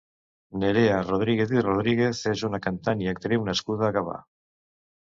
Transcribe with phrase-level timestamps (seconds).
[0.63, 4.21] Nerea Rodríguez i Rodríguez és una cantant i actriu nascuda a Gavà.